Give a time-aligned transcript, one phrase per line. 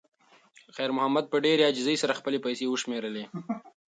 [0.75, 3.25] خیر محمد په ډېرې عاجزۍ سره خپلې پیسې وشمېرلې.